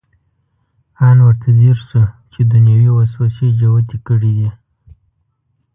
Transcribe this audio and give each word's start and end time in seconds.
ان 1.07 1.17
ورته 1.25 1.49
ځیر 1.59 1.77
شو 1.87 2.03
چې 2.31 2.39
دنیوي 2.51 2.89
وسوسې 2.97 3.47
جوتې 3.59 3.97
کړې 4.07 4.31
دي. 4.37 4.49